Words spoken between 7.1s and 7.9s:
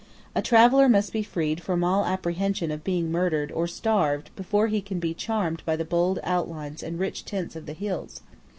tints of the